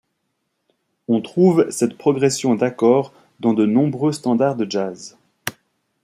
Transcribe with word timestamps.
On 1.09 1.21
trouve 1.21 1.69
cette 1.69 1.95
progression 1.95 2.55
d'accords 2.55 3.13
dans 3.39 3.53
de 3.53 3.67
nombreux 3.67 4.13
standards 4.13 4.55
de 4.55 4.65
jazz. 4.67 5.15